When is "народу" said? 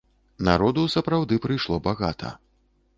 0.47-0.87